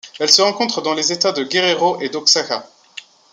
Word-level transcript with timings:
Elle 0.19 0.31
se 0.31 0.41
rencontre 0.41 0.81
dans 0.81 0.95
les 0.95 1.11
États 1.11 1.31
du 1.31 1.45
Guerrero 1.45 2.01
et 2.01 2.09
d'Oaxaca. 2.09 2.67